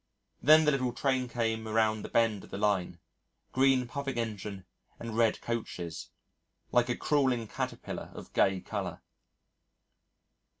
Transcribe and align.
Then 0.41 0.65
the 0.65 0.71
little 0.71 0.93
train 0.93 1.27
came 1.29 1.67
around 1.67 2.01
the 2.01 2.09
bend 2.09 2.43
of 2.43 2.49
the 2.49 2.57
line 2.57 2.97
green 3.51 3.85
puffing 3.87 4.17
engine 4.17 4.65
and 4.97 5.15
red 5.15 5.39
coaches, 5.41 6.09
like 6.71 6.89
a 6.89 6.97
crawling 6.97 7.47
caterpillar 7.47 8.09
of 8.15 8.33
gay 8.33 8.61
colour. 8.61 9.03